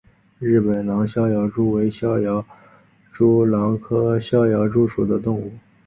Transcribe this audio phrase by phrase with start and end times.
[0.39, 2.43] 日本狼逍遥蛛为逍遥
[3.11, 3.45] 蛛
[3.77, 5.53] 科狼逍遥蛛属的动物。